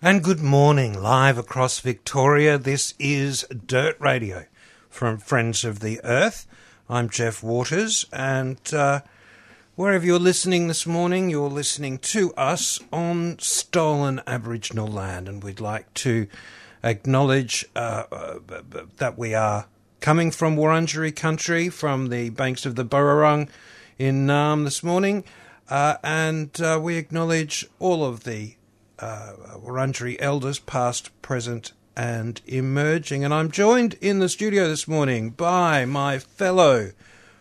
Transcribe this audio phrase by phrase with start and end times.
[0.00, 2.56] And good morning, live across Victoria.
[2.56, 4.44] This is Dirt Radio
[4.88, 6.46] from Friends of the Earth.
[6.88, 9.00] I'm Jeff Waters, and uh,
[9.74, 15.58] wherever you're listening this morning, you're listening to us on stolen Aboriginal land, and we'd
[15.58, 16.28] like to
[16.84, 18.38] acknowledge uh, uh,
[18.98, 19.66] that we are
[19.98, 23.48] coming from Wurundjeri country, from the banks of the Birrarung
[23.98, 25.24] in Naarm this morning,
[25.68, 28.54] uh, and uh, we acknowledge all of the
[28.98, 33.24] uh, Wurundjeri elders, past, present, and emerging.
[33.24, 36.92] And I'm joined in the studio this morning by my fellow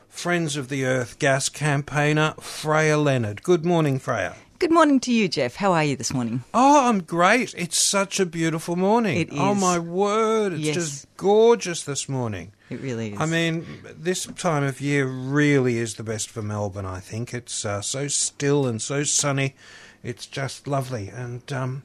[0.10, 3.44] Friends of the Earth gas campaigner, Freja Leonard.
[3.44, 4.36] Good morning, Freja.
[4.60, 5.56] Good morning to you, Jeff.
[5.58, 6.44] How are you this morning?
[6.56, 7.54] Oh, I'm great.
[7.56, 9.18] It's such a beautiful morning.
[9.20, 10.54] It Oh, my word.
[10.54, 10.74] It's Yes.
[10.76, 12.54] just gorgeous this morning.
[12.72, 13.20] It really is.
[13.20, 17.36] I mean, this time of year really is the best for Melbourne, I think.
[17.36, 19.54] It's uh, so still and so sunny.
[20.04, 21.10] It's just lovely.
[21.10, 21.84] And um,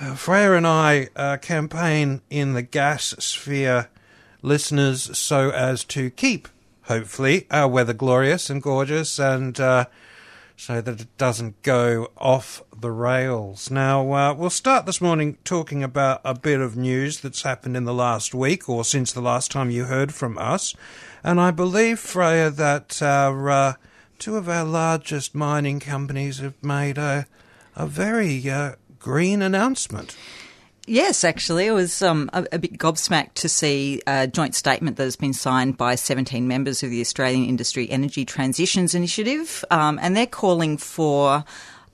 [0.00, 3.88] uh, Freja and I uh, campaign in the gas sphere
[4.42, 6.48] listeners so as to keep,
[6.82, 9.58] hopefully, our weather glorious and gorgeous and.
[9.58, 9.86] Uh,
[10.60, 13.70] so that it doesn't go off the rails.
[13.70, 17.84] Now, uh, we'll start this morning talking about a bit of news that's happened in
[17.84, 20.74] the last week or since the last time you heard from us.
[21.24, 23.72] And I believe, Freja, that our, uh,
[24.20, 27.26] two of our largest mining companies have made a,
[27.74, 30.14] a very uh, green announcement.
[30.86, 35.04] yes, actually, I was um, a, a bit gobsmacked to see a joint statement that
[35.04, 40.14] has been signed by 17 members of the Australian Industry Energy Transitions Initiative, um, and
[40.14, 41.42] they're calling for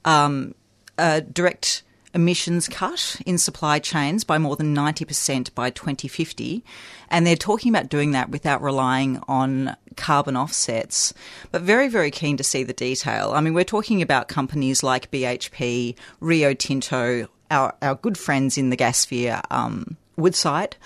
[0.04, 0.52] um,
[0.98, 6.64] a direct emissions cut in supply chains by more than 90% by 2050.
[7.10, 11.12] And they're talking about doing that without relying on carbon offsets,
[11.52, 13.32] but very, very keen to see the detail.
[13.34, 18.70] I mean, we're talking about companies like BHP, Rio Tinto, our, our good friends in
[18.70, 20.76] the gas sphere, um, Woodside.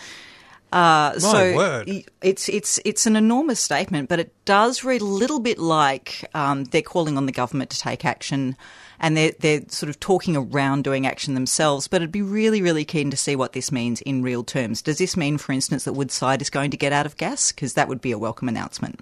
[0.73, 2.05] Uh, so word.
[2.23, 6.65] it's it's it's an enormous statement, but it does read a little bit like um,
[6.65, 8.57] they're calling on the government to take action,
[9.01, 11.89] and they're they're sort of talking around doing action themselves.
[11.89, 14.81] But I'd be really really keen to see what this means in real terms.
[14.81, 17.51] Does this mean, for instance, that Woodside is going to get out of gas?
[17.51, 19.01] Because that would be a welcome announcement.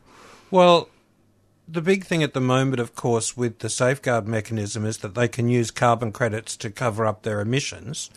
[0.50, 0.88] Well,
[1.68, 5.28] the big thing at the moment, of course, with the safeguard mechanism is that they
[5.28, 8.08] can use carbon credits to cover up their emissions,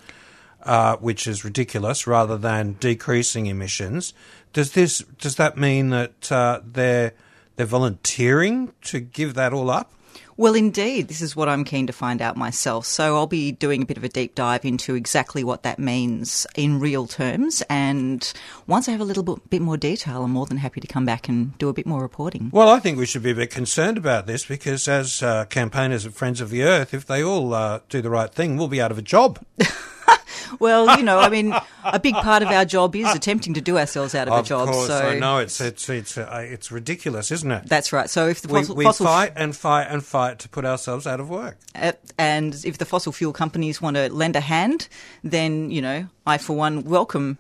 [0.64, 4.14] uh, which is ridiculous, rather than decreasing emissions.
[4.54, 7.14] Does this does that mean that uh, they're
[7.56, 9.92] they're volunteering to give that all up?
[10.38, 12.88] Well, indeed, this is what I'm keen to find out myself.
[12.88, 16.48] So I'll be doing a bit of a deep dive into exactly what that means
[16.56, 17.62] in real terms.
[17.70, 18.32] And
[18.66, 21.30] once I have a little bit, more detail, I'm more than happy to come back
[21.30, 22.50] and do a bit more reporting.
[22.52, 26.06] Well, I think we should be a bit concerned about this because, as uh, campaigners
[26.06, 28.82] of Friends of the Earth, if they all uh, do the right thing, we'll be
[28.82, 29.40] out of a job.
[30.60, 31.54] Well, you know, I mean,
[31.84, 34.46] a big part of our job is attempting to do ourselves out of, a of
[34.46, 34.70] job.
[34.70, 37.64] course, so I know it's it's it's uh, it's ridiculous, isn't it?
[37.68, 38.10] that's right.
[38.10, 41.08] So if the we, fossil, we fossil fight and fight and fight to put ourselves
[41.08, 41.58] out of work.
[41.76, 44.88] Uh, and if the fossil fuel companies want to lend a hand,
[45.24, 47.38] then you know I for one welcome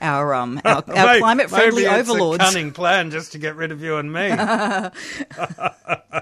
[0.00, 2.42] our um our, our climate friendly overlords.
[2.42, 4.30] A cunning plan just to get rid of you and me.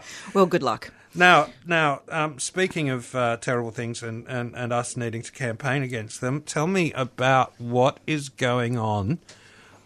[0.35, 0.93] Well, good luck.
[1.15, 5.83] Now, now, um, speaking of uh, terrible things and, and, and us needing to campaign
[5.83, 9.19] against them, tell me about what is going on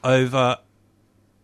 [0.05, 0.59] over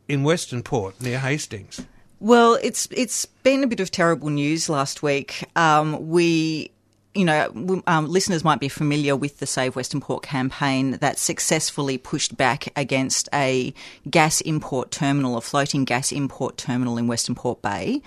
[0.08, 1.86] in Western Port near Hastings.
[2.20, 5.44] Well, it's it's been a bit of terrible news last week.
[5.56, 6.70] Um, we.
[7.14, 11.98] You know, um, listeners might be familiar with the Save Western Port campaign that successfully
[11.98, 13.74] pushed back against a
[14.08, 18.00] gas import terminal, a floating gas import terminal in Western Port Bay.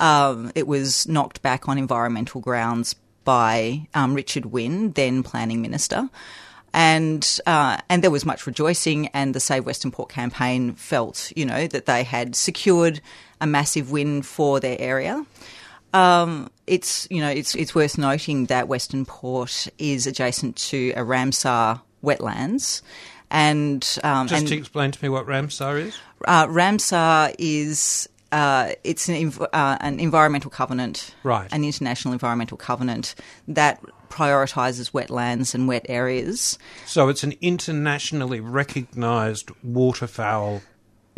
[0.00, 6.08] Um, it was knocked back on environmental grounds by um, Richard Wynne, then Planning Minister.
[6.74, 11.46] And uh, and there was much rejoicing, and the Save Western Port campaign felt, you
[11.46, 13.00] know, that they had secured
[13.40, 15.24] a massive win for their area.
[15.94, 21.00] Um, it's you know it's it's worth noting that Western Port is adjacent to a
[21.00, 22.82] Ramsar wetlands,
[23.30, 25.96] and um, Just and to explain to me what Ramsar is.
[26.26, 31.48] uh, Ramsar is uh, it's an, uh, an environmental covenant, Right.
[31.52, 33.14] An international environmental covenant
[33.46, 36.58] that prioritises wetlands and wet areas.
[36.86, 40.62] So it's an internationally recognised waterfowl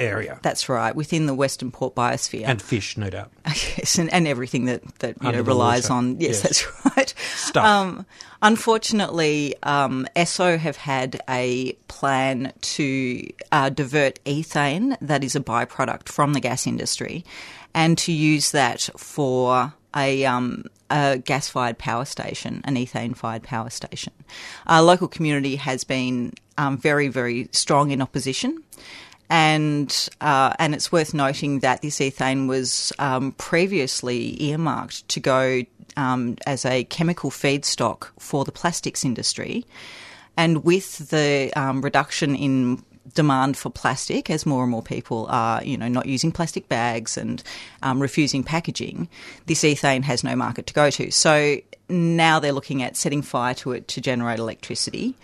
[0.01, 2.45] area That's right, within the Western Port biosphere.
[2.47, 3.31] and fish, no doubt.
[3.77, 5.95] Yes, and, and everything that, that you Under know relies water.
[5.95, 6.21] on.
[6.21, 6.43] Yes, Yes.
[6.43, 7.15] that's right.
[7.37, 7.65] Stuff.
[7.65, 8.07] Um,
[8.43, 16.09] unfortunately, um, ESSO have had a plan to uh, divert ethane, that is a byproduct
[16.09, 17.25] from the gas industry,
[17.75, 24.13] and to use that for a, um, a gas-fired power station, an ethane-fired power station.
[24.67, 28.63] Our local community has been um, very, very strong in opposition
[29.31, 35.63] and uh, and it's worth noting that this ethane was um, previously earmarked to go
[35.97, 39.65] um, as a chemical feedstock for the plastics industry,
[40.37, 42.83] and with the um, reduction in
[43.15, 47.17] demand for plastic as more and more people are you know not using plastic bags
[47.17, 47.43] and
[47.83, 49.09] um, refusing packaging
[49.47, 51.11] this ethane has no market to go to.
[51.13, 55.15] So now they're looking at setting fire to it to generate electricity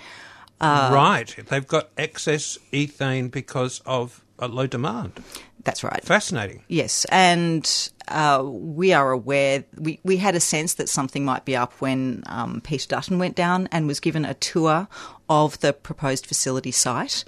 [0.60, 1.34] Uh, right.
[1.48, 5.22] They've got excess ethane because of a low demand.
[5.64, 6.62] that's right Fascinating.
[6.68, 9.64] Yes, and uh, we are aware.
[9.76, 13.34] We we had a sense that something might be up when um, Peter Dutton went
[13.34, 14.88] down and was given a tour
[15.28, 17.24] of the proposed facility site,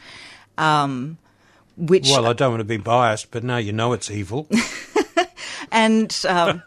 [0.57, 1.19] um,
[1.77, 4.49] which Well, I don't want to be biased, but now you know it's evil.
[5.73, 6.63] and um,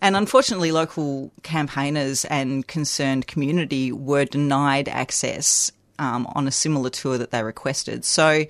[0.00, 7.18] and unfortunately, local campaigners and concerned community were denied access um, on a similar tour
[7.18, 8.04] that they requested.
[8.04, 8.44] So.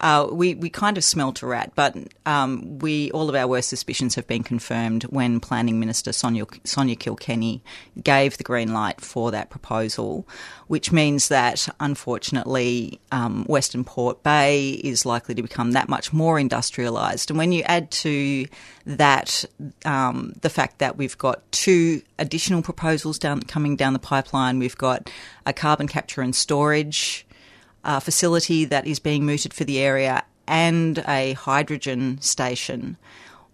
[0.00, 1.96] Uh, we, we kind of smelt a rat, but
[2.26, 6.96] um, we all of our worst suspicions have been confirmed when Planning Minister Sonia, Sonia
[6.96, 7.62] Kilkenny
[8.02, 10.28] gave the green light for that proposal,
[10.66, 16.36] which means that unfortunately um, Western Port Bay is likely to become that much more
[16.36, 17.30] industrialised.
[17.30, 18.46] And when you add to
[18.84, 19.44] that
[19.84, 24.76] um, the fact that we've got two additional proposals down coming down the pipeline, we've
[24.76, 25.10] got
[25.46, 27.25] a carbon capture and storage
[27.86, 32.96] uh, facility that is being mooted for the area and a hydrogen station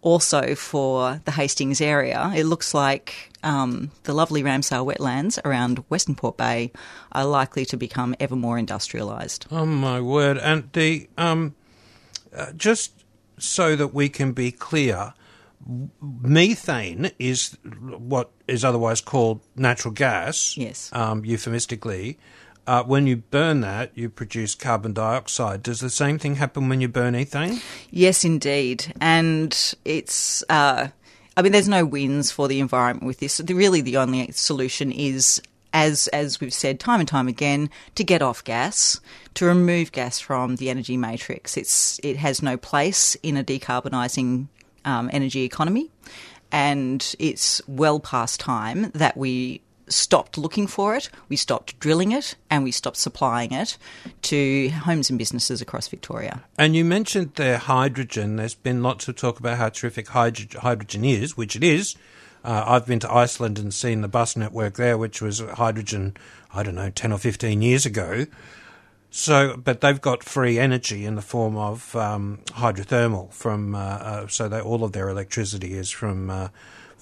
[0.00, 2.32] also for the Hastings area.
[2.34, 6.72] It looks like um, the lovely Ramsar wetlands around Western Port Bay
[7.12, 9.46] are likely to become ever more industrialised.
[9.50, 10.38] Oh my word!
[10.38, 11.54] And the um,
[12.36, 13.04] uh, just
[13.38, 15.14] so that we can be clear,
[16.00, 20.56] methane is what is otherwise called natural gas.
[20.56, 20.90] Yes.
[20.92, 22.18] Um, euphemistically,
[22.66, 25.62] uh, when you burn that, you produce carbon dioxide.
[25.62, 27.62] Does the same thing happen when you burn ethane?
[27.90, 28.92] Yes, indeed.
[29.00, 30.88] And it's, uh,
[31.36, 33.40] I mean, there's no wins for the environment with this.
[33.40, 35.42] Really, the only solution is,
[35.72, 39.00] as, as we've said time and time again, to get off gas,
[39.34, 41.56] to remove gas from the energy matrix.
[41.56, 44.46] It's, it has no place in a decarbonising
[44.84, 45.90] um, energy economy.
[46.54, 52.34] And it's well past time that we stopped looking for it, we stopped drilling it,
[52.50, 53.76] and we stopped supplying it
[54.22, 56.42] to homes and businesses across Victoria.
[56.58, 58.36] And you mentioned there hydrogen.
[58.36, 61.96] There's been lots of talk about how terrific hydro- hydrogen is, which it is.
[62.44, 66.16] Uh, I've been to Iceland and seen the bus network there, which was hydrogen,
[66.52, 68.26] I don't know, 10 or 15 years ago.
[69.10, 74.26] So, but they've got free energy in the form of um, hydrothermal from, uh, uh,
[74.26, 76.48] so that all of their electricity is from uh,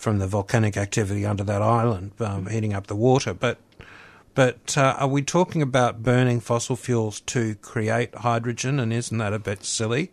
[0.01, 3.35] from the volcanic activity under that island, um, heating up the water.
[3.35, 3.59] But
[4.35, 8.81] but uh, are we talking about burning fossil fuels to create hydrogen?
[8.81, 10.11] And isn't that a bit silly?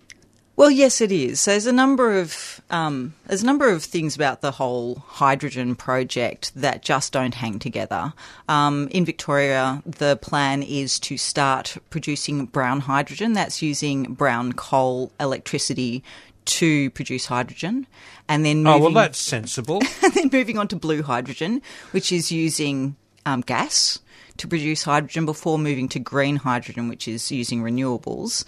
[0.57, 1.39] Well, yes, it is.
[1.39, 5.75] So there's a number of um, there's a number of things about the whole hydrogen
[5.75, 8.11] project that just don't hang together.
[8.49, 13.33] Um, in Victoria, the plan is to start producing brown hydrogen.
[13.33, 16.03] That's using brown coal electricity
[16.47, 17.85] to produce hydrogen,
[18.29, 19.81] and then Oh moving, well, that's sensible.
[20.03, 23.99] and then moving on to blue hydrogen, which is using um, gas
[24.37, 28.45] to produce hydrogen before moving to green hydrogen, which is using renewables.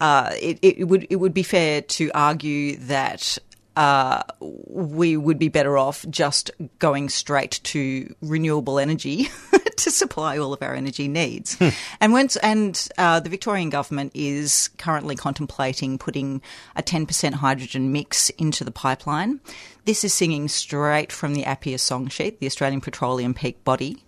[0.00, 3.38] Uh, it, it would it would be fair to argue that
[3.76, 9.28] uh, we would be better off just going straight to renewable energy
[9.76, 11.56] to supply all of our energy needs.
[12.00, 16.42] and once, and uh, the Victorian government is currently contemplating putting
[16.76, 19.40] a 10% hydrogen mix into the pipeline.
[19.84, 24.02] This is singing straight from the APPEA song sheet, the Australian Petroleum Peak Body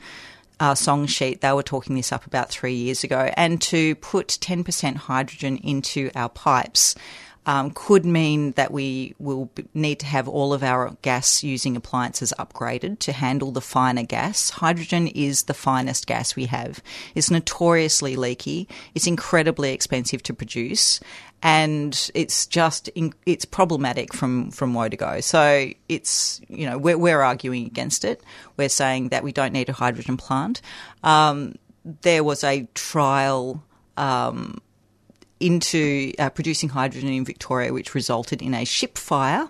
[0.60, 1.40] uh, song sheet.
[1.40, 3.30] They were talking this up about three years ago.
[3.36, 6.94] And to put 10% hydrogen into our pipes
[7.46, 12.32] um, could mean that we will need to have all of our gas using appliances
[12.38, 14.50] upgraded to handle the finer gas.
[14.50, 16.82] Hydrogen is the finest gas we have.
[17.14, 18.68] It's notoriously leaky.
[18.94, 21.00] It's incredibly expensive to produce.
[21.42, 22.88] And it's just
[23.26, 25.20] it's problematic from from woe to go.
[25.20, 28.22] So it's you know we're, we're arguing against it.
[28.56, 30.62] We're saying that we don't need a hydrogen plant.
[31.02, 33.62] Um, there was a trial
[33.98, 34.58] um,
[35.40, 39.48] into uh, producing hydrogen in Victoria, which resulted in a ship fire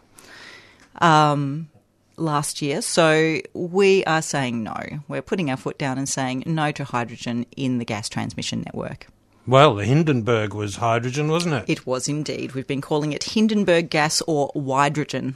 [1.00, 1.69] um,
[2.17, 2.83] last year.
[2.83, 4.76] So we are saying no.
[5.09, 9.07] We're putting our foot down and saying no to hydrogen in the gas transmission network.
[9.47, 11.64] Well, the Hindenburg was hydrogen, wasn't it?
[11.69, 12.53] It was indeed.
[12.53, 15.35] We've been calling it Hindenburg gas or hydrogen.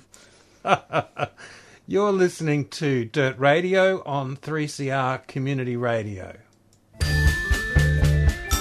[1.87, 6.37] You're listening to Dirt Radio on 3CR Community Radio.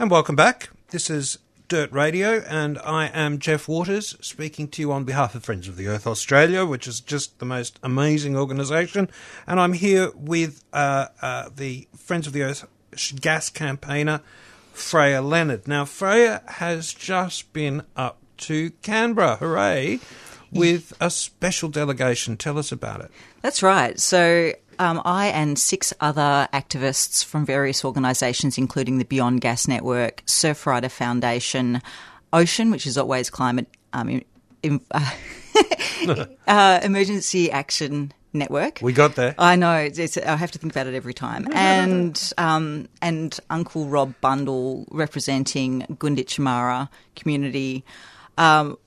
[0.00, 0.70] And welcome back.
[0.88, 1.38] This is
[1.68, 5.76] Dirt Radio, and I am Jeff Waters speaking to you on behalf of Friends of
[5.76, 9.10] the Earth Australia, which is just the most amazing organisation.
[9.46, 12.66] And I'm here with uh, uh, the Friends of the Earth
[13.20, 14.22] gas campaigner,
[14.74, 15.68] Freja Leonard.
[15.68, 20.00] Now, Freja has just been up to Canberra, hooray,
[20.50, 22.38] with a special delegation.
[22.38, 23.10] Tell us about it.
[23.42, 24.00] That's right.
[24.00, 30.24] So um, I and six other activists from various organisations, including the Beyond Gas Network,
[30.24, 31.82] Surfrider Foundation,
[32.32, 34.22] Ocean, which is always climate um,
[34.62, 35.10] in, uh,
[36.46, 38.78] uh, emergency action network.
[38.80, 39.34] We got there.
[39.38, 39.76] I know.
[39.76, 41.46] It's, I have to think about it every time.
[41.52, 47.84] And um, and Uncle Rob Bundle representing Gunditjmara community.
[48.38, 48.78] Um,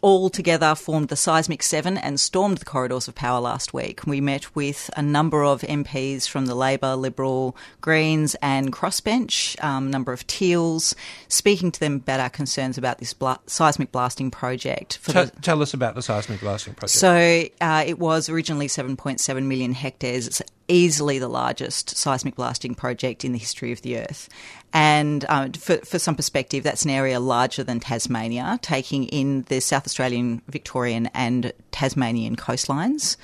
[0.00, 4.06] all together formed the Seismic Seven and stormed the corridors of power last week.
[4.06, 9.66] We met with a number of MPs from the Labor, Liberal, Greens, and Crossbench, a
[9.66, 10.94] um, number of Teals,
[11.28, 15.04] speaking to them about our concerns about this bla- seismic blasting project.
[15.04, 16.98] T- the- tell us about the seismic blasting project.
[16.98, 20.26] So uh, it was originally 7.7 million hectares.
[20.26, 24.28] It's easily the largest seismic blasting project in the history of the Earth.
[24.72, 29.60] And um, for, for some perspective, that's an area larger than Tasmania, taking in the
[29.60, 33.16] South Australian, Victorian, and Tasmanian coastlines.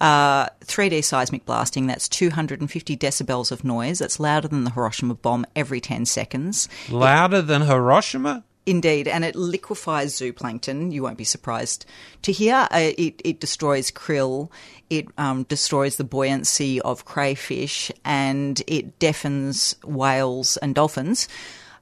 [0.00, 3.98] Uh, 3D seismic blasting, that's 250 decibels of noise.
[3.98, 6.68] That's louder than the Hiroshima bomb every 10 seconds.
[6.88, 8.44] Louder it, than Hiroshima?
[8.70, 10.92] Indeed, and it liquefies zooplankton.
[10.92, 11.86] You won't be surprised
[12.22, 12.68] to hear.
[12.70, 14.48] Uh, it, it destroys krill,
[14.88, 21.26] it um, destroys the buoyancy of crayfish, and it deafens whales and dolphins.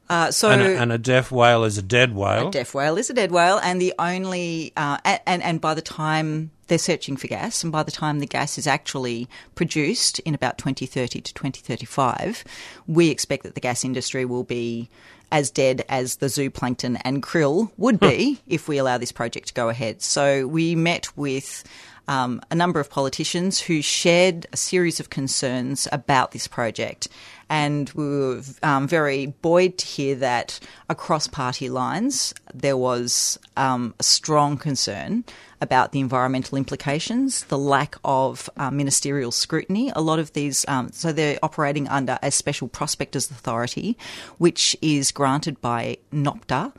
[0.08, 2.48] Uh, so and a, and a, deaf whale is a dead whale.
[2.48, 5.82] A deaf whale is a dead whale, and the only uh, and and by the
[5.82, 10.34] time they're searching for gas, and by the time the gas is actually produced in
[10.34, 12.44] about 2030 to 2035,
[12.86, 14.88] we expect that the gas industry will be
[15.30, 19.54] as dead as the zooplankton and krill would be if we allow this project to
[19.54, 20.02] go ahead.
[20.02, 21.64] So we met with
[22.08, 27.08] um, a number of politicians who shared a series of concerns about this project.
[27.50, 33.94] And we were um, very buoyed to hear that across party lines there was um,
[33.98, 35.24] a strong concern
[35.60, 39.90] about the environmental implications, the lack of uh, ministerial scrutiny.
[39.96, 43.96] A lot of these, um, so they're operating under a special prospectors authority,
[44.38, 46.72] which is granted by NOPTA,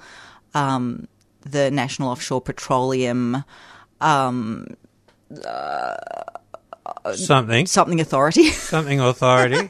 [0.54, 1.08] um,
[1.42, 3.44] the National Offshore Petroleum.
[4.02, 4.68] Um,
[5.46, 5.96] uh,
[7.16, 7.66] something.
[7.66, 8.50] Something authority.
[8.50, 9.70] Something authority.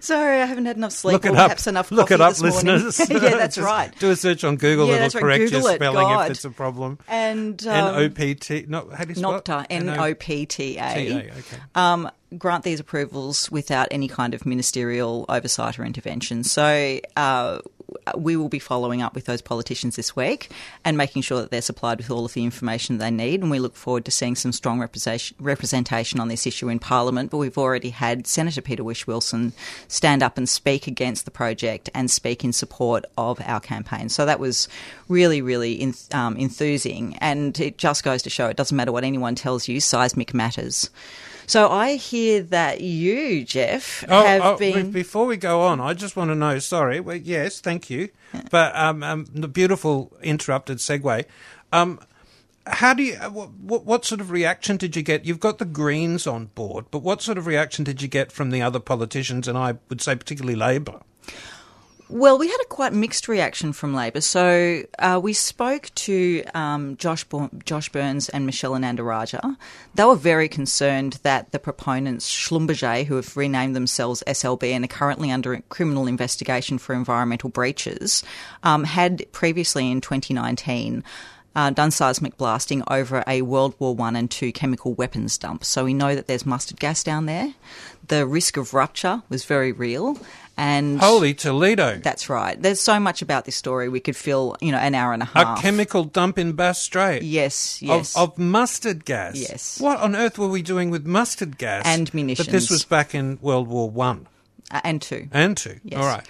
[0.00, 1.44] Sorry i haven't had enough sleep look it or up.
[1.46, 2.98] perhaps enough look it up this listeners.
[3.10, 3.96] Yeah that's right.
[3.98, 5.20] do a search on google Yeah, it'll that's right.
[5.22, 6.98] correct Google your spelling if it's a problem.
[7.08, 9.74] And um, n-o-p-t no how do you spell NOPTA, it?
[9.74, 10.94] N-O-P-T-A.
[10.94, 11.56] T-A, okay.
[11.74, 16.44] um, grant these approvals without any kind of ministerial oversight or intervention.
[16.44, 17.58] So uh,
[18.16, 20.50] we will be following up with those politicians this week
[20.84, 23.40] and making sure that they're supplied with all of the information they need.
[23.40, 27.30] And we look forward to seeing some strong representation, on this issue in Parliament.
[27.30, 29.52] But we've already had Senator Peter Whish-Wilson
[29.88, 34.08] stand up and speak against the project and speak in support of our campaign.
[34.08, 34.68] So that was
[35.08, 37.16] really, really um, enthusing.
[37.18, 40.90] And it just goes to show it doesn't matter what anyone tells you, seismic matters.
[41.50, 44.92] So I hear that you, Jeff, Oh, have oh, been.
[44.92, 46.60] before we go on, I just want to know.
[46.60, 48.10] Sorry, well, yes, thank you,
[48.52, 51.24] but um, um, the beautiful interrupted segue.
[51.72, 51.98] Um,
[52.68, 53.14] how do you?
[53.20, 55.24] uh, What, what sort of reaction did you get?
[55.24, 58.50] You've got the Greens on board, but what sort of reaction did you get from
[58.50, 61.00] the other politicians, and I would say particularly Labor?
[62.12, 64.20] Well, we had a quite mixed reaction from Labor.
[64.20, 69.56] So uh, we spoke to um, Josh, Bo- Josh Burns and Michelle Ananda-Rajah.
[69.94, 74.88] They were very concerned that the proponents, Schlumberger, who have renamed themselves SLB and are
[74.88, 78.24] currently under criminal investigation for environmental breaches,
[78.64, 81.04] um, had previously in 2019
[81.54, 85.64] uh, done seismic blasting over a World War One and Two chemical weapons dump.
[85.64, 87.54] So we know that there's mustard gas down there.
[88.06, 90.18] The risk of rupture was very real.
[90.60, 91.98] And Holy Toledo!
[92.02, 92.60] that's right.
[92.60, 93.88] There's so much about this story.
[93.88, 95.58] We could fill, you know, an hour and a half.
[95.58, 97.22] A chemical dump in Bass Strait.
[97.22, 98.14] Yes, yes.
[98.14, 99.36] Of, of mustard gas.
[99.36, 99.80] Yes.
[99.80, 101.84] What on earth were we doing with mustard gas?
[101.86, 102.46] And munitions.
[102.46, 104.26] But this was back in World War One
[104.70, 105.28] Uh, and two.
[105.32, 105.80] and two.
[105.82, 105.98] Yes.
[105.98, 106.26] All right.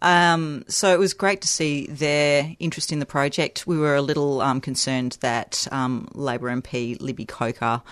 [0.00, 3.66] Um, so it was great to see their interest in the project.
[3.66, 7.82] We were a little um, concerned that um, Labor MP Libby Coker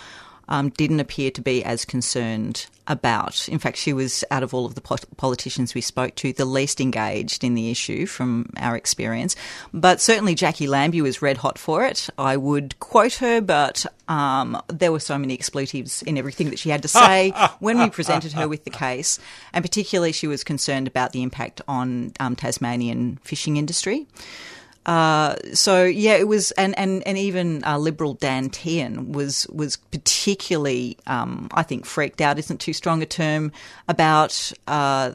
[0.51, 3.49] um, didn't appear to be as concerned about.
[3.49, 6.45] In fact, she was out of all of the pol- politicians we spoke to the
[6.45, 9.37] least engaged in the issue from our experience.
[9.73, 12.11] But certainly Jacqui Lambie was red hot for it.
[12.19, 16.71] I would quote her, but um, there were so many expletives in everything that she
[16.71, 17.31] had to say
[17.61, 19.21] when we presented her with the case,
[19.53, 24.07] and particularly she was concerned about the impact on um, Tasmanian fishing industry.
[24.91, 29.77] Uh, so yeah, it was, and and and even uh, Liberal Dan Tehan was was
[29.77, 32.41] particularly, um, I think, freaked out.
[32.41, 33.53] Isn't too strong a term
[33.87, 34.53] about.
[34.67, 35.13] Uh,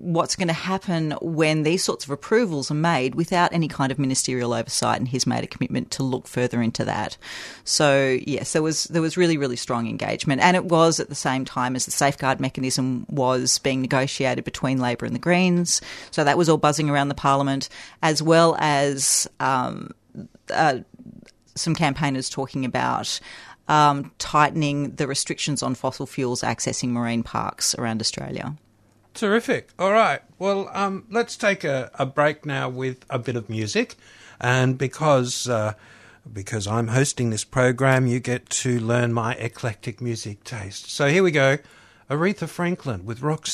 [0.00, 3.98] What's going to happen when these sorts of approvals are made without any kind of
[3.98, 4.98] ministerial oversight?
[4.98, 7.18] And he's made a commitment to look further into that.
[7.64, 11.14] So yes, there was there was really really strong engagement, and it was at the
[11.14, 15.82] same time as the safeguard mechanism was being negotiated between Labor and the Greens.
[16.10, 17.68] So that was all buzzing around the Parliament,
[18.02, 19.90] as well as um,
[20.50, 20.78] uh,
[21.54, 23.20] some campaigners talking about.
[23.68, 28.56] Um, tightening the restrictions on fossil fuels accessing marine parks around Australia.
[29.14, 29.70] Terrific.
[29.78, 30.20] All right.
[30.38, 33.96] Well, um, let's take a, a break now with a bit of music,
[34.40, 35.74] and because uh,
[36.32, 40.90] because I'm hosting this program, you get to learn my eclectic music taste.
[40.90, 41.58] So here we go.
[42.08, 43.46] Aretha Franklin with Rock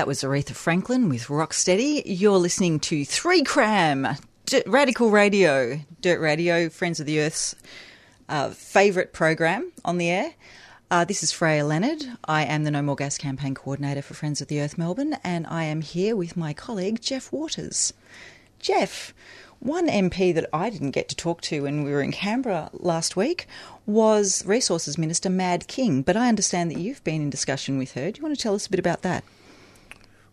[0.00, 2.00] That was Aretha Franklin with Rocksteady.
[2.06, 4.08] You're listening to 3 Cram,
[4.46, 7.54] D- Radical Radio, Dirt Radio, Friends of the Earth's
[8.26, 10.32] uh, favourite program on the air.
[10.90, 12.02] Uh, this is Freja Leonard.
[12.24, 15.46] I am the No More Gas campaign coordinator for Friends of the Earth Melbourne, and
[15.46, 17.92] I am here with my colleague Jeff Waters.
[18.58, 19.12] Jeff,
[19.58, 23.16] one MP that I didn't get to talk to when we were in Canberra last
[23.16, 23.46] week
[23.84, 28.10] was Resources Minister Mad King, but I understand that you've been in discussion with her.
[28.10, 29.24] Do you want to tell us a bit about that?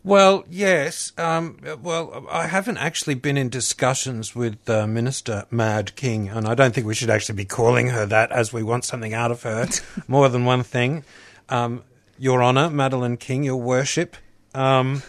[0.03, 1.11] Well, yes.
[1.17, 6.55] Um, well, I haven't actually been in discussions with uh, Minister Mad King, and I
[6.55, 9.43] don't think we should actually be calling her that as we want something out of
[9.43, 9.67] her.
[10.07, 11.03] More than one thing.
[11.49, 11.83] Um,
[12.17, 14.15] Your Honour, Madeleine King, Your Worship.
[14.53, 15.03] Um,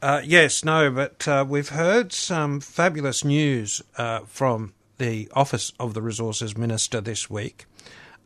[0.00, 5.94] uh, yes, no, but uh, we've heard some fabulous news uh, from the Office of
[5.94, 7.66] the Resources Minister this week.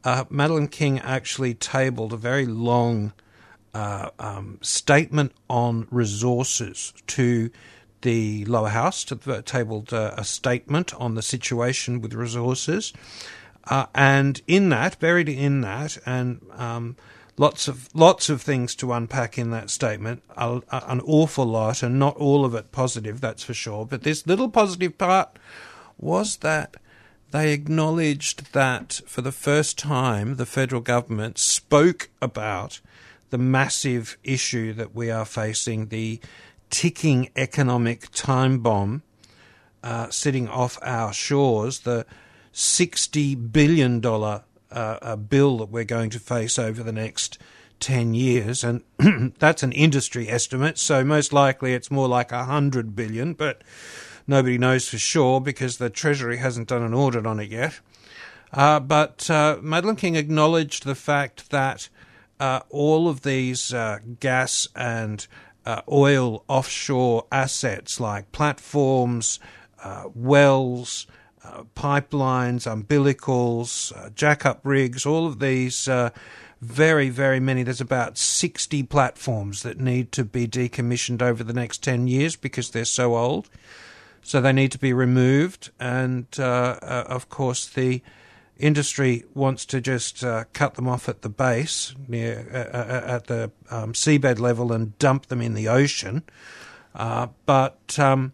[0.05, 3.13] Uh, Madeleine King actually tabled a very long
[3.75, 7.51] uh, um, statement on resources to
[8.03, 12.93] the lower house, to the, tabled uh, a statement on the situation with resources.
[13.65, 16.97] Uh, and in that, buried in that, and um,
[17.37, 20.23] lots of lots of things to unpack in that statement.
[20.37, 23.85] An awful lot, and not all of it positive, that's for sure.
[23.85, 25.39] But this little positive part
[25.99, 26.77] was that
[27.31, 32.81] they acknowledged that for the first time, the federal government spoke about
[33.31, 36.21] the massive issue that we are facing, the
[36.69, 39.03] ticking economic time bomb
[39.83, 42.07] uh, sitting off our shores, the
[42.53, 44.41] $60 billion uh,
[44.71, 47.39] uh, bill that we're going to face over the next
[47.81, 48.63] 10 years.
[48.63, 48.83] And
[49.39, 53.63] that's an industry estimate, so most likely it's more like 100 billion, but
[54.27, 57.81] nobody knows for sure because the Treasury hasn't done an audit on it yet.
[58.53, 61.89] Uh, but uh, Madeleine King acknowledged the fact that
[62.41, 65.27] uh, all of these uh, gas and
[65.67, 69.39] uh, oil offshore assets like platforms,
[69.85, 71.07] uh, wells,
[71.45, 75.89] uh, pipelines, umbilicals, uh, jack-up rigs, all of these
[76.63, 77.63] very, very many.
[77.63, 82.71] There's about 60 platforms that need to be decommissioned over the next 10 years because
[82.71, 83.49] they're so old.
[84.23, 85.71] So they need to be removed.
[85.81, 88.03] And of course, the
[88.61, 93.27] industry wants to just uh, cut them off at the base, near uh, uh, at
[93.27, 96.23] the um, seabed level, and dump them in the ocean.
[96.95, 98.33] Uh, but um,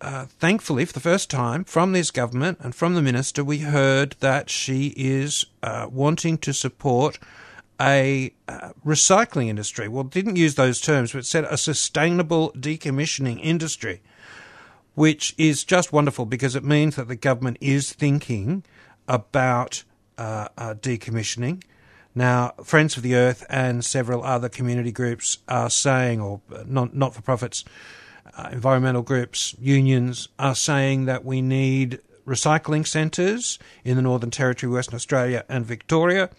[0.00, 4.16] uh, thankfully, for the first time, from this government and from the minister, we heard
[4.20, 7.18] that she is uh, wanting to support
[7.80, 8.32] a
[8.84, 9.88] recycling industry.
[9.88, 14.02] Well, didn't use those terms, but said a sustainable decommissioning industry,
[14.94, 18.64] which is just wonderful because it means that the government is thinking
[19.10, 19.84] about
[20.16, 21.62] uh, uh, decommissioning.
[22.14, 27.22] Now, Friends of the Earth and several other community groups are saying, or not for
[27.22, 27.64] profits,
[28.36, 34.72] uh, environmental groups, unions are saying that we need recycling centres in the Northern Territory,
[34.72, 36.30] Western Australia, and Victoria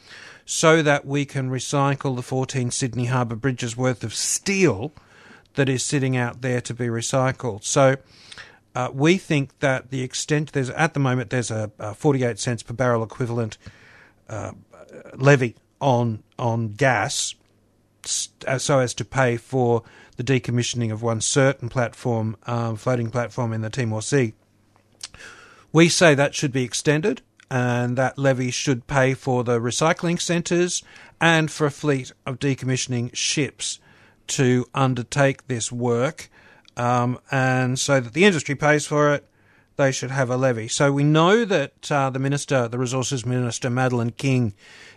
[0.46, 4.92] so that we can recycle the 14 Sydney Harbour Bridges worth of steel
[5.56, 7.64] that is sitting out there to be recycled.
[7.64, 7.98] So,
[8.74, 12.64] uh, we think that the extent there's at the moment there's a, a 48 cents
[12.64, 13.58] per barrel equivalent
[14.30, 14.54] uh,
[15.16, 17.36] levy on on gas,
[18.48, 19.84] uh, so as to pay for
[20.18, 24.34] the decommissioning of one certain platform, um, floating platform in the Timor Sea.
[25.74, 30.84] We say that should be extended, and that levy should pay for the recycling centres
[31.20, 33.80] and for a fleet of decommissioning ships
[34.28, 36.30] to undertake this work
[36.78, 39.26] um, and so that the industry pays for it,
[39.78, 40.68] they should have a levy.
[40.68, 44.54] So we know that uh, the minister, the resources minister, Madeleine King,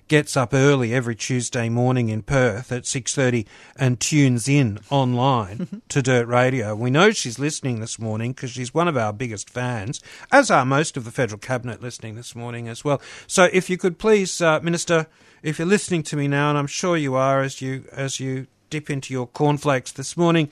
[0.09, 5.83] gets up early every Tuesday morning in Perth at six thirty and tunes in online
[5.89, 6.75] to Dirt Radio.
[6.75, 10.67] We know she's listening this morning because she's one of our biggest fans, as are
[10.67, 13.01] most of the federal cabinet listening this morning as well.
[13.27, 15.07] So if you could please, uh, Minister,
[15.43, 18.47] if you're listening to me now, and I'm sure you are as you as you
[18.69, 20.51] dip into your cornflakes this morning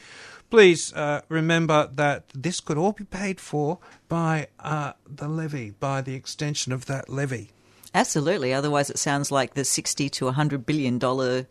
[0.52, 3.78] please uh, remember that this could all be paid for
[4.10, 7.52] by uh, the levy, by the extension of that levy.
[7.94, 8.52] Absolutely.
[8.52, 11.46] Otherwise, it sounds like the 60 to 100 billion dollar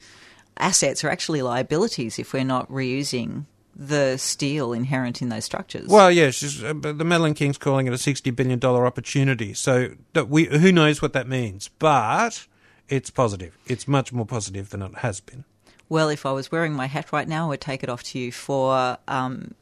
[0.58, 5.88] assets are actually liabilities if we're not reusing the steel inherent in those structures.
[5.88, 9.56] Well, yes, uh, the Madeleine King's calling it a sixty billion dollar opportunity.
[9.56, 9.96] So
[10.28, 11.72] we, who knows what that means?
[11.80, 12.46] But
[12.88, 13.58] it's positive.
[13.66, 15.46] It's much more positive than it has been
[15.92, 18.18] well, if I was wearing my hat right now, I would take it off to
[18.18, 19.56] you for um,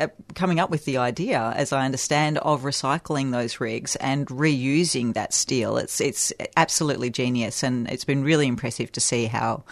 [0.00, 5.14] uh, coming up with the idea, as I understand, of recycling those rigs and reusing
[5.14, 5.76] that steel.
[5.76, 9.62] It's it's absolutely genius, and it's been really impressive to see how.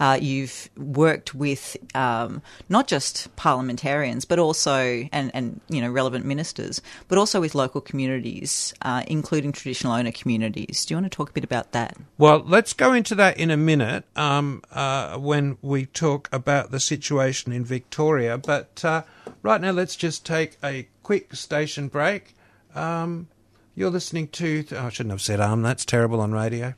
[0.00, 6.24] Uh, you've worked with um, not just parliamentarians, but also and and you know relevant
[6.24, 10.84] ministers, but also with local communities, uh, including traditional owner communities.
[10.84, 11.96] Do you want to talk a bit about that?
[12.18, 16.80] Well, let's go into that in a minute um, uh, when we talk about the
[16.80, 18.36] situation in Victoria.
[18.36, 19.02] But uh,
[19.42, 22.34] right now, let's just take a quick station break.
[22.74, 23.28] Um,
[23.76, 24.64] you're listening to.
[24.72, 26.74] Oh, I shouldn't have said um, that's terrible on radio.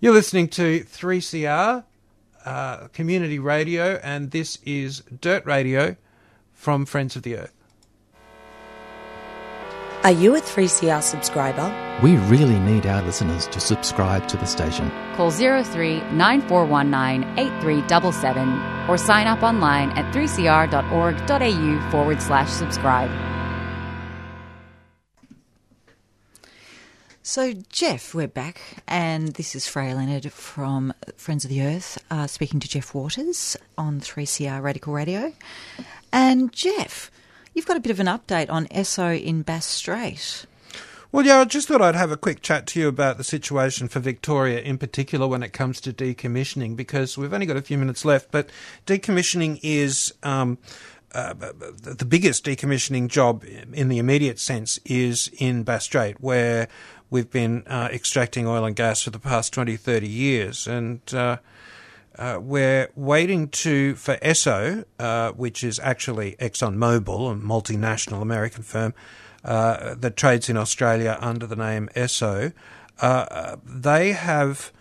[0.00, 1.84] You're listening to 3CR
[2.44, 5.96] uh, Community Radio, and this is Dirt Radio
[6.52, 7.54] from Friends of the Earth.
[10.04, 11.70] Are you a 3CR subscriber?
[12.02, 14.90] We really need our listeners to subscribe to the station.
[15.14, 23.31] Call 03 9419 8377 or sign up online at 3cr.org.au forward slash subscribe.
[27.24, 32.26] So, Jeff, we're back, and this is Freja Leonard from Friends of the Earth uh,
[32.26, 35.32] speaking to Jeff Waters on 3CR Radical Radio.
[36.12, 37.12] And, Jeff,
[37.54, 40.46] you've got a bit of an update on Esso in Bass Strait.
[41.12, 43.86] Well, yeah, I just thought I'd have a quick chat to you about the situation
[43.86, 47.78] for Victoria in particular when it comes to decommissioning, because we've only got a few
[47.78, 48.50] minutes left, but
[48.84, 50.12] decommissioning is.
[50.24, 50.58] Um,
[51.14, 56.68] uh, the biggest decommissioning job in the immediate sense is in Bass Strait, where
[57.12, 60.66] we've been uh, extracting oil and gas for the past 20, 30 years.
[60.66, 61.36] And uh,
[62.18, 68.94] uh, we're waiting to for Esso, uh, which is actually ExxonMobil, a multinational American firm
[69.44, 72.54] uh, that trades in Australia under the name Esso.
[72.98, 74.72] Uh, they have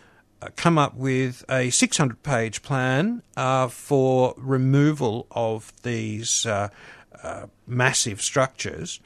[0.56, 3.24] come up with a 600 page plan
[3.70, 6.48] for removal of these
[7.68, 9.02] massive structures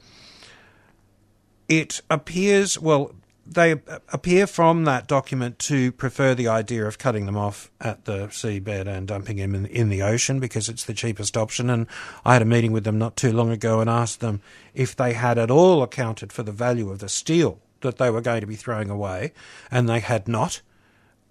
[1.68, 3.12] it appears, well,
[3.48, 3.72] they
[4.12, 8.88] appear from that document to prefer the idea of cutting them off at the seabed
[8.88, 11.70] and dumping them in, in, the ocean because it's the cheapest option.
[11.70, 11.86] And
[12.26, 14.42] I had a meeting with them not too long ago and asked them
[14.74, 18.22] if they had at all accounted for the value of the steel that they were
[18.22, 19.32] going to be throwing away,
[19.70, 20.62] and they had not.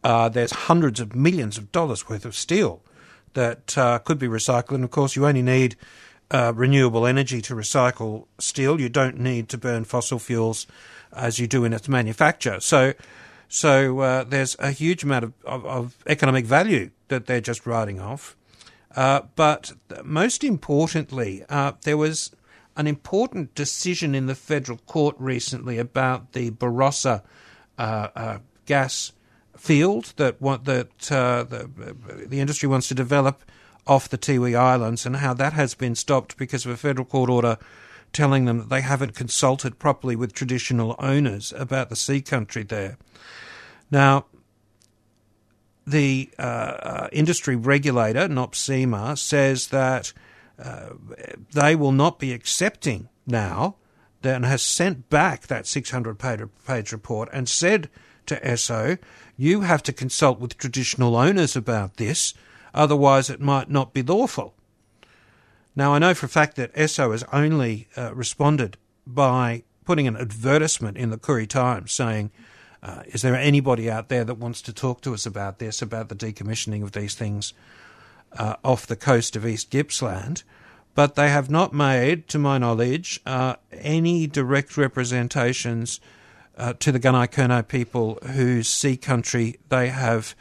[0.04, 2.82] Uh, there's hundreds of millions of dollars worth of steel
[3.32, 5.74] that uh, could be recycled, and of course, you only need
[6.34, 8.80] uh, renewable energy to recycle steel.
[8.80, 10.66] You don't need to burn fossil fuels
[11.12, 12.58] as you do in its manufacture.
[12.58, 12.94] So,
[13.48, 18.00] so uh, there's a huge amount of, of, of, economic value that they're just writing
[18.00, 18.36] off.
[18.96, 22.32] Uh, but most importantly, uh, there was
[22.76, 27.22] an important decision in the federal court recently about the Barossa
[27.78, 29.12] uh, uh, gas
[29.56, 31.70] field that what, that the,
[32.26, 33.44] the industry wants to develop
[33.86, 37.30] off the Tiwi Islands and how that has been stopped because of a federal court
[37.30, 37.58] order
[38.12, 42.96] telling them that they haven't consulted properly with traditional owners about the sea country there.
[43.90, 44.26] Now,
[45.86, 50.12] the uh, uh, industry regulator, NOPSEMA, says that
[50.58, 50.90] uh,
[51.52, 53.76] they will not be accepting now
[54.22, 57.90] and has sent back that 600 page report and said
[58.26, 58.98] to Esso,
[59.36, 62.32] you have to consult with traditional owners about this
[62.74, 64.54] otherwise it might not be lawful.
[65.76, 70.16] Now, I know for a fact that Esso has only uh, responded by putting an
[70.16, 72.30] advertisement in the Koori Times saying,
[72.82, 76.08] uh, Is there anybody out there that wants to talk to us about this, about
[76.08, 77.54] the decommissioning of these things
[78.32, 80.42] uh, off the coast of East Gippsland?
[80.94, 86.00] But they have not made, to my knowledge, uh, any direct representations
[86.56, 90.36] uh, to the Gunai Kurnai people whose sea country they have,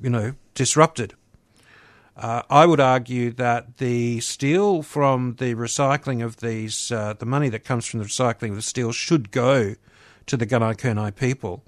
[0.00, 1.14] you know, disrupted.
[2.20, 7.48] Uh, I would argue that the steel from the recycling of these, uh, the money
[7.48, 9.74] that comes from the recycling of the steel should go
[10.26, 11.64] to the Gunai Kurnai people.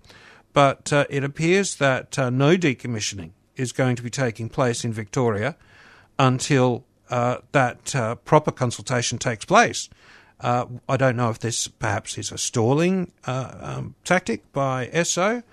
[0.53, 4.93] But uh, it appears that uh, no decommissioning is going to be taking place in
[4.93, 5.57] Victoria
[6.19, 9.89] until uh, that uh, proper consultation takes place.
[10.45, 15.45] I don't know if this perhaps is a stalling um, tactic by Esso,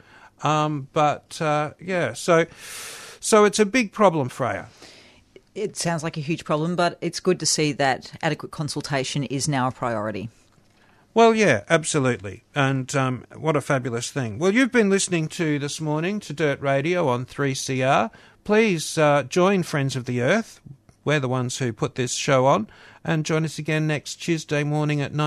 [0.41, 1.37] um, but
[1.79, 2.47] yeah, so
[3.19, 4.67] so it's a big problem, Freja.
[5.55, 9.47] It sounds like a huge problem, but it's good to see that adequate consultation is
[9.47, 10.29] now a priority.
[11.13, 12.43] Well, yeah, absolutely.
[12.53, 14.37] And um, what a fabulous thing.
[14.37, 18.11] Well, you've been listening to this morning to Dirt Radio on 3CR.
[18.43, 20.61] Please uh, join Friends of the Earth.
[21.03, 22.67] We're the ones who put this show on.
[23.03, 25.19] And join us again next Tuesday morning at 9.